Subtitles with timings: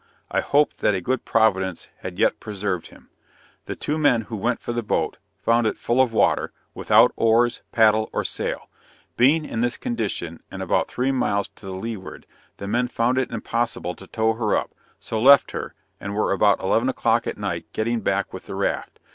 [0.31, 3.09] I hoped that a good Providence had yet preserved him.
[3.65, 7.61] The two men who went for the boat, found it full of water, without oars,
[7.71, 8.67] paddle, or sail;
[9.15, 12.25] being in this condition, and about three miles to the leeward,
[12.57, 16.55] the men found it impossible to tow her up, so left her, and were until
[16.55, 18.99] eleven o'clock at night getting back with the raft.